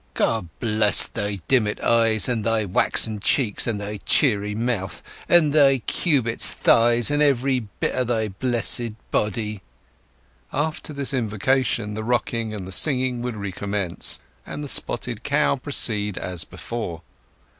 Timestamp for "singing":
12.71-13.21